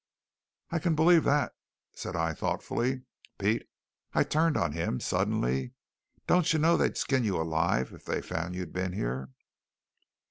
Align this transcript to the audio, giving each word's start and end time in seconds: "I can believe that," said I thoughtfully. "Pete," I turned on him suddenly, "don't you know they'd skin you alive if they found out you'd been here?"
"I 0.71 0.79
can 0.79 0.95
believe 0.95 1.23
that," 1.25 1.53
said 1.93 2.15
I 2.15 2.33
thoughtfully. 2.33 3.03
"Pete," 3.37 3.69
I 4.15 4.23
turned 4.23 4.57
on 4.57 4.71
him 4.71 4.99
suddenly, 4.99 5.73
"don't 6.25 6.51
you 6.51 6.57
know 6.57 6.75
they'd 6.75 6.97
skin 6.97 7.23
you 7.23 7.39
alive 7.39 7.93
if 7.93 8.05
they 8.05 8.19
found 8.19 8.55
out 8.55 8.55
you'd 8.55 8.73
been 8.73 8.93
here?" 8.93 9.29